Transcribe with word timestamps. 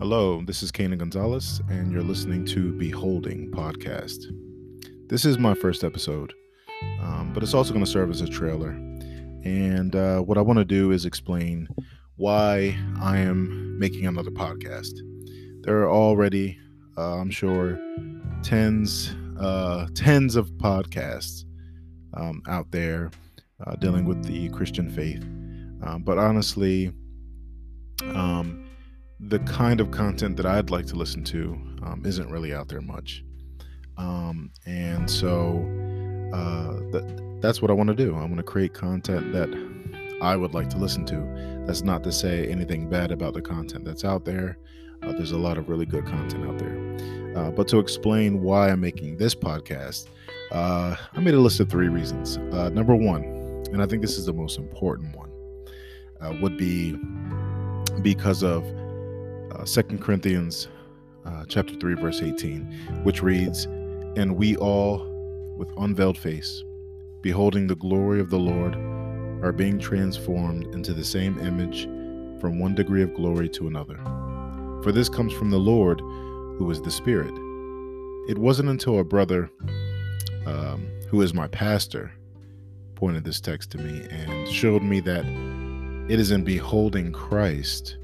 Hello, 0.00 0.42
this 0.42 0.64
is 0.64 0.72
Canaan 0.72 0.98
Gonzalez, 0.98 1.62
and 1.70 1.92
you're 1.92 2.02
listening 2.02 2.44
to 2.46 2.76
Beholding 2.76 3.52
Podcast. 3.52 4.24
This 5.08 5.24
is 5.24 5.38
my 5.38 5.54
first 5.54 5.84
episode, 5.84 6.34
um, 7.00 7.30
but 7.32 7.44
it's 7.44 7.54
also 7.54 7.72
going 7.72 7.84
to 7.84 7.90
serve 7.90 8.10
as 8.10 8.20
a 8.20 8.26
trailer. 8.26 8.70
And 9.44 9.94
uh, 9.94 10.18
what 10.18 10.36
I 10.36 10.40
want 10.40 10.58
to 10.58 10.64
do 10.64 10.90
is 10.90 11.06
explain 11.06 11.68
why 12.16 12.76
I 13.00 13.18
am 13.18 13.78
making 13.78 14.08
another 14.08 14.32
podcast. 14.32 14.98
There 15.60 15.78
are 15.82 15.90
already, 15.90 16.58
uh, 16.98 17.18
I'm 17.18 17.30
sure, 17.30 17.78
tens, 18.42 19.14
uh, 19.38 19.86
tens 19.94 20.34
of 20.34 20.50
podcasts 20.54 21.44
um, 22.14 22.42
out 22.48 22.72
there 22.72 23.12
uh, 23.64 23.76
dealing 23.76 24.06
with 24.06 24.24
the 24.24 24.48
Christian 24.48 24.90
faith. 24.90 25.22
Um, 25.86 26.02
but 26.04 26.18
honestly, 26.18 26.92
um, 28.06 28.63
the 29.28 29.38
kind 29.40 29.80
of 29.80 29.90
content 29.90 30.36
that 30.36 30.46
I'd 30.46 30.70
like 30.70 30.86
to 30.86 30.96
listen 30.96 31.24
to 31.24 31.58
um, 31.82 32.02
isn't 32.04 32.30
really 32.30 32.54
out 32.54 32.68
there 32.68 32.80
much. 32.80 33.24
Um, 33.96 34.50
and 34.66 35.10
so 35.10 35.58
uh, 36.32 36.90
that, 36.90 37.38
that's 37.40 37.62
what 37.62 37.70
I 37.70 37.74
want 37.74 37.88
to 37.88 37.94
do. 37.94 38.14
I 38.14 38.20
want 38.20 38.36
to 38.36 38.42
create 38.42 38.74
content 38.74 39.32
that 39.32 39.48
I 40.20 40.36
would 40.36 40.54
like 40.54 40.68
to 40.70 40.78
listen 40.78 41.04
to. 41.06 41.64
That's 41.66 41.82
not 41.82 42.02
to 42.04 42.12
say 42.12 42.46
anything 42.48 42.88
bad 42.88 43.12
about 43.12 43.34
the 43.34 43.42
content 43.42 43.84
that's 43.84 44.04
out 44.04 44.24
there. 44.24 44.58
Uh, 45.02 45.12
there's 45.12 45.32
a 45.32 45.38
lot 45.38 45.58
of 45.58 45.68
really 45.68 45.86
good 45.86 46.06
content 46.06 46.46
out 46.46 46.58
there. 46.58 46.96
Uh, 47.36 47.50
but 47.50 47.68
to 47.68 47.78
explain 47.78 48.42
why 48.42 48.70
I'm 48.70 48.80
making 48.80 49.16
this 49.16 49.34
podcast, 49.34 50.08
uh, 50.52 50.96
I 51.12 51.20
made 51.20 51.34
a 51.34 51.40
list 51.40 51.60
of 51.60 51.68
three 51.68 51.88
reasons. 51.88 52.36
Uh, 52.36 52.68
number 52.70 52.94
one, 52.94 53.24
and 53.72 53.82
I 53.82 53.86
think 53.86 54.02
this 54.02 54.18
is 54.18 54.26
the 54.26 54.32
most 54.32 54.58
important 54.58 55.16
one, 55.16 55.30
uh, 56.20 56.34
would 56.40 56.56
be 56.56 56.96
because 58.02 58.42
of 58.42 58.64
uh, 59.56 59.64
2 59.64 59.98
Corinthians 59.98 60.68
uh, 61.24 61.44
chapter 61.48 61.74
3 61.74 61.94
verse 61.94 62.22
18 62.22 63.02
which 63.02 63.22
reads 63.22 63.64
and 64.16 64.36
we 64.36 64.56
all 64.56 65.06
with 65.56 65.70
unveiled 65.78 66.18
face 66.18 66.62
beholding 67.22 67.66
the 67.66 67.76
glory 67.76 68.20
of 68.20 68.30
the 68.30 68.38
Lord 68.38 68.76
are 69.44 69.52
being 69.52 69.78
transformed 69.78 70.66
into 70.74 70.92
the 70.94 71.04
same 71.04 71.38
image 71.38 71.84
from 72.40 72.58
one 72.58 72.74
degree 72.74 73.02
of 73.02 73.14
glory 73.14 73.48
to 73.48 73.66
another. 73.66 73.96
For 74.82 74.92
this 74.92 75.08
comes 75.08 75.32
from 75.32 75.50
the 75.50 75.58
Lord 75.58 76.00
who 76.00 76.70
is 76.70 76.82
the 76.82 76.90
spirit. 76.90 77.32
It 78.28 78.38
wasn't 78.38 78.68
until 78.68 78.98
a 78.98 79.04
brother 79.04 79.50
um, 80.46 80.86
who 81.08 81.22
is 81.22 81.34
my 81.34 81.48
pastor 81.48 82.12
pointed 82.94 83.24
this 83.24 83.40
text 83.40 83.70
to 83.72 83.78
me 83.78 84.06
and 84.10 84.48
showed 84.48 84.82
me 84.82 85.00
that 85.00 85.24
it 86.10 86.20
is 86.20 86.30
in 86.30 86.44
beholding 86.44 87.12
Christ 87.12 87.96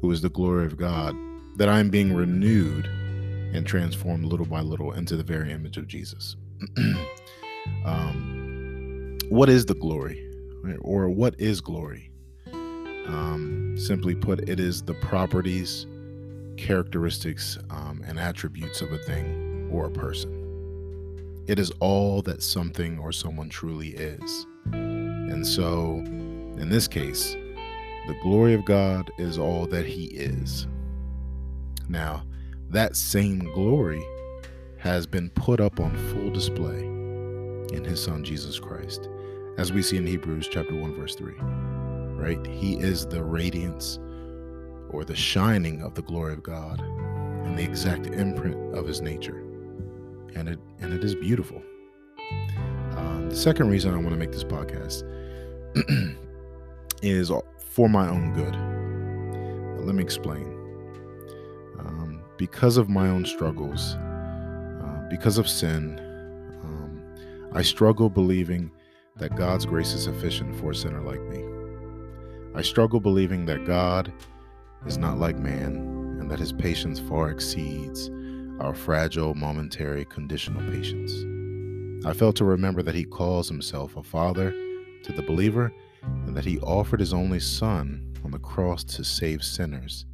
who 0.00 0.10
is 0.10 0.20
the 0.20 0.30
glory 0.30 0.66
of 0.66 0.76
God, 0.76 1.16
that 1.56 1.68
I 1.68 1.80
am 1.80 1.90
being 1.90 2.14
renewed 2.14 2.86
and 2.86 3.66
transformed 3.66 4.24
little 4.24 4.46
by 4.46 4.60
little 4.60 4.92
into 4.92 5.16
the 5.16 5.22
very 5.22 5.52
image 5.52 5.76
of 5.76 5.86
Jesus. 5.86 6.36
um, 7.84 9.18
what 9.28 9.48
is 9.48 9.66
the 9.66 9.74
glory? 9.74 10.24
Or 10.80 11.08
what 11.08 11.38
is 11.40 11.60
glory? 11.60 12.10
Um, 12.52 13.76
simply 13.78 14.14
put, 14.14 14.48
it 14.48 14.60
is 14.60 14.82
the 14.82 14.94
properties, 14.94 15.86
characteristics, 16.56 17.58
um, 17.70 18.02
and 18.06 18.18
attributes 18.18 18.82
of 18.82 18.92
a 18.92 18.98
thing 18.98 19.68
or 19.72 19.86
a 19.86 19.90
person. 19.90 21.44
It 21.46 21.58
is 21.58 21.72
all 21.80 22.20
that 22.22 22.42
something 22.42 22.98
or 22.98 23.12
someone 23.12 23.48
truly 23.48 23.88
is. 23.88 24.46
And 24.72 25.46
so, 25.46 25.94
in 26.58 26.68
this 26.68 26.86
case, 26.86 27.34
the 28.08 28.14
glory 28.22 28.54
of 28.54 28.64
God 28.64 29.10
is 29.18 29.36
all 29.36 29.66
that 29.66 29.84
He 29.84 30.06
is. 30.06 30.66
Now, 31.90 32.24
that 32.70 32.96
same 32.96 33.40
glory 33.52 34.02
has 34.78 35.06
been 35.06 35.28
put 35.30 35.60
up 35.60 35.78
on 35.78 35.94
full 36.08 36.30
display 36.30 36.84
in 37.76 37.84
His 37.84 38.02
Son 38.02 38.24
Jesus 38.24 38.58
Christ, 38.58 39.10
as 39.58 39.74
we 39.74 39.82
see 39.82 39.98
in 39.98 40.06
Hebrews 40.06 40.48
chapter 40.50 40.74
1, 40.74 40.94
verse 40.94 41.16
3. 41.16 41.34
Right? 41.34 42.46
He 42.46 42.78
is 42.78 43.06
the 43.06 43.22
radiance 43.22 43.98
or 44.88 45.04
the 45.04 45.14
shining 45.14 45.82
of 45.82 45.94
the 45.94 46.02
glory 46.02 46.32
of 46.32 46.42
God 46.42 46.80
and 46.80 47.58
the 47.58 47.62
exact 47.62 48.06
imprint 48.06 48.74
of 48.74 48.86
His 48.86 49.02
nature. 49.02 49.44
And 50.34 50.48
it 50.48 50.58
and 50.80 50.94
it 50.94 51.04
is 51.04 51.14
beautiful. 51.14 51.62
Um, 52.96 53.28
the 53.28 53.36
second 53.36 53.68
reason 53.68 53.92
I 53.92 53.98
want 53.98 54.10
to 54.10 54.16
make 54.16 54.32
this 54.32 54.44
podcast 54.44 55.04
is 57.02 57.30
for 57.58 57.88
my 57.88 58.08
own 58.08 58.32
good. 58.34 58.54
Let 59.86 59.94
me 59.94 60.02
explain. 60.02 60.44
Um, 61.78 62.22
because 62.36 62.76
of 62.76 62.88
my 62.88 63.08
own 63.08 63.24
struggles, 63.24 63.94
uh, 63.94 65.06
because 65.08 65.38
of 65.38 65.48
sin, 65.48 65.98
um, 66.62 67.02
I 67.52 67.62
struggle 67.62 68.10
believing 68.10 68.70
that 69.16 69.36
God's 69.36 69.66
grace 69.66 69.92
is 69.94 70.04
sufficient 70.04 70.54
for 70.56 70.72
a 70.72 70.74
sinner 70.74 71.02
like 71.02 71.22
me. 71.22 71.44
I 72.54 72.62
struggle 72.62 73.00
believing 73.00 73.46
that 73.46 73.64
God 73.64 74.12
is 74.86 74.98
not 74.98 75.18
like 75.18 75.38
man 75.38 75.76
and 76.20 76.30
that 76.30 76.38
his 76.38 76.52
patience 76.52 77.00
far 77.00 77.30
exceeds 77.30 78.10
our 78.60 78.74
fragile, 78.74 79.34
momentary, 79.34 80.04
conditional 80.04 80.60
patience. 80.70 81.12
I 82.04 82.12
fail 82.12 82.32
to 82.34 82.44
remember 82.44 82.82
that 82.82 82.94
he 82.94 83.04
calls 83.04 83.48
himself 83.48 83.96
a 83.96 84.02
father 84.02 84.50
to 85.04 85.12
the 85.12 85.22
believer 85.22 85.72
and 86.02 86.36
that 86.36 86.44
he 86.44 86.58
offered 86.60 87.00
his 87.00 87.12
only 87.12 87.40
Son 87.40 88.14
on 88.24 88.30
the 88.30 88.38
cross 88.38 88.84
to 88.84 89.04
save 89.04 89.42
sinners 89.42 90.06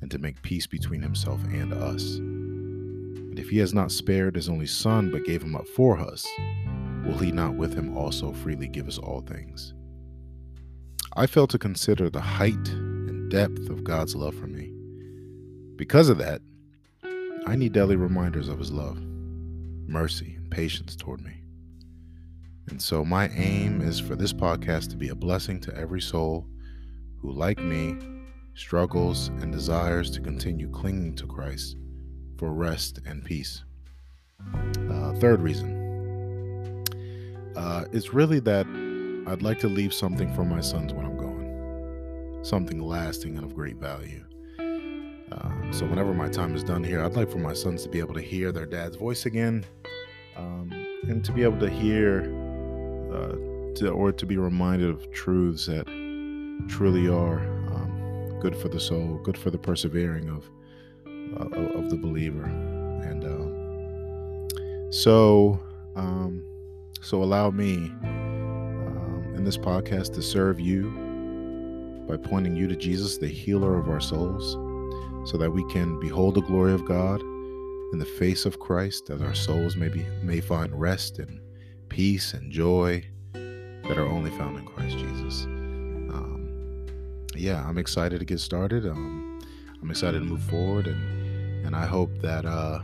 and 0.00 0.10
to 0.10 0.18
make 0.18 0.42
peace 0.42 0.66
between 0.66 1.02
himself 1.02 1.42
and 1.44 1.72
us. 1.72 2.16
And 2.16 3.38
if 3.38 3.48
he 3.48 3.58
has 3.58 3.72
not 3.72 3.92
spared 3.92 4.34
his 4.34 4.48
only 4.48 4.66
Son, 4.66 5.10
but 5.10 5.24
gave 5.24 5.42
him 5.42 5.54
up 5.54 5.68
for 5.68 5.98
us, 5.98 6.26
will 7.04 7.18
he 7.18 7.32
not 7.32 7.54
with 7.54 7.74
him 7.74 7.96
also 7.96 8.32
freely 8.32 8.68
give 8.68 8.88
us 8.88 8.98
all 8.98 9.20
things? 9.20 9.74
I 11.16 11.26
fail 11.26 11.46
to 11.48 11.58
consider 11.58 12.08
the 12.08 12.20
height 12.20 12.68
and 12.68 13.30
depth 13.30 13.68
of 13.68 13.84
God's 13.84 14.14
love 14.14 14.34
for 14.34 14.46
me. 14.46 14.72
Because 15.76 16.08
of 16.08 16.18
that, 16.18 16.40
I 17.46 17.56
need 17.56 17.72
daily 17.72 17.96
reminders 17.96 18.48
of 18.48 18.58
his 18.58 18.70
love, 18.70 19.00
mercy, 19.86 20.34
and 20.36 20.50
patience 20.50 20.94
toward 20.94 21.20
me. 21.20 21.39
And 22.70 22.80
so, 22.80 23.04
my 23.04 23.28
aim 23.30 23.80
is 23.80 23.98
for 23.98 24.14
this 24.14 24.32
podcast 24.32 24.90
to 24.90 24.96
be 24.96 25.08
a 25.08 25.14
blessing 25.14 25.60
to 25.62 25.76
every 25.76 26.00
soul 26.00 26.46
who, 27.20 27.32
like 27.32 27.58
me, 27.58 27.96
struggles 28.54 29.28
and 29.28 29.52
desires 29.52 30.10
to 30.12 30.20
continue 30.20 30.70
clinging 30.70 31.16
to 31.16 31.26
Christ 31.26 31.76
for 32.38 32.52
rest 32.52 33.00
and 33.06 33.24
peace. 33.24 33.64
Uh, 34.90 35.12
third 35.14 35.42
reason 35.42 35.80
uh, 37.56 37.84
it's 37.92 38.14
really 38.14 38.40
that 38.40 38.66
I'd 39.26 39.42
like 39.42 39.58
to 39.60 39.68
leave 39.68 39.92
something 39.92 40.32
for 40.34 40.44
my 40.44 40.60
sons 40.60 40.94
when 40.94 41.04
I'm 41.04 41.16
gone, 41.16 42.40
something 42.42 42.80
lasting 42.80 43.36
and 43.36 43.44
of 43.44 43.54
great 43.54 43.76
value. 43.76 44.24
Uh, 44.58 45.72
so, 45.72 45.86
whenever 45.86 46.14
my 46.14 46.28
time 46.28 46.54
is 46.54 46.64
done 46.64 46.82
here, 46.82 47.04
I'd 47.04 47.14
like 47.14 47.30
for 47.30 47.38
my 47.38 47.52
sons 47.52 47.82
to 47.82 47.88
be 47.88 47.98
able 47.98 48.14
to 48.14 48.20
hear 48.20 48.52
their 48.52 48.66
dad's 48.66 48.96
voice 48.96 49.26
again 49.26 49.64
um, 50.36 50.70
and 51.02 51.24
to 51.24 51.32
be 51.32 51.42
able 51.42 51.58
to 51.60 51.70
hear 51.70 52.22
uh, 53.12 53.74
to, 53.74 53.90
or 53.90 54.12
to 54.12 54.26
be 54.26 54.36
reminded 54.36 54.88
of 54.88 55.10
truths 55.12 55.66
that 55.66 55.86
truly 56.68 57.08
are 57.08 57.38
um, 57.74 58.38
good 58.40 58.56
for 58.56 58.68
the 58.68 58.80
soul, 58.80 59.20
good 59.22 59.36
for 59.36 59.50
the 59.50 59.58
persevering 59.58 60.28
of 60.28 60.48
uh, 61.06 61.78
of 61.78 61.90
the 61.90 61.96
believer, 61.96 62.44
and 62.44 63.24
um, 63.24 64.92
so 64.92 65.60
um, 65.96 66.44
so 67.00 67.22
allow 67.22 67.50
me 67.50 67.74
um, 68.02 69.32
in 69.36 69.44
this 69.44 69.56
podcast 69.56 70.14
to 70.14 70.22
serve 70.22 70.58
you 70.60 70.90
by 72.08 72.16
pointing 72.16 72.56
you 72.56 72.66
to 72.66 72.76
Jesus, 72.76 73.18
the 73.18 73.28
healer 73.28 73.78
of 73.78 73.88
our 73.88 74.00
souls, 74.00 74.52
so 75.30 75.38
that 75.38 75.50
we 75.50 75.64
can 75.72 75.98
behold 76.00 76.34
the 76.34 76.42
glory 76.42 76.72
of 76.72 76.84
God 76.84 77.20
in 77.92 77.98
the 77.98 78.04
face 78.04 78.44
of 78.44 78.58
Christ, 78.58 79.06
that 79.06 79.22
our 79.22 79.34
souls 79.34 79.76
may 79.76 79.88
be 79.88 80.04
may 80.22 80.40
find 80.40 80.78
rest 80.78 81.18
and 81.18 81.40
peace 82.00 82.32
and 82.32 82.50
joy 82.50 83.04
that 83.34 83.98
are 83.98 84.06
only 84.06 84.30
found 84.30 84.58
in 84.58 84.64
Christ 84.64 84.96
Jesus. 84.96 85.44
Um, 85.44 86.86
yeah, 87.36 87.62
I'm 87.68 87.76
excited 87.76 88.20
to 88.20 88.24
get 88.24 88.40
started. 88.40 88.86
Um, 88.86 89.38
I'm 89.82 89.90
excited 89.90 90.20
to 90.20 90.24
move 90.24 90.42
forward, 90.44 90.86
and 90.86 91.66
and 91.66 91.76
I 91.76 91.84
hope 91.84 92.10
that 92.22 92.46
uh, 92.46 92.80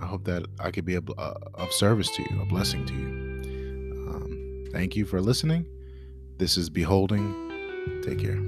I 0.00 0.06
hope 0.06 0.22
that 0.26 0.46
I 0.60 0.70
could 0.70 0.84
be 0.84 0.94
a, 0.94 1.00
uh, 1.18 1.34
of 1.54 1.72
service 1.72 2.08
to 2.14 2.22
you, 2.22 2.40
a 2.40 2.46
blessing 2.46 2.86
to 2.86 2.94
you. 2.94 3.08
Um, 4.08 4.64
thank 4.70 4.94
you 4.94 5.06
for 5.06 5.20
listening. 5.20 5.66
This 6.38 6.56
is 6.56 6.70
Beholding. 6.70 7.34
Take 8.04 8.20
care. 8.20 8.38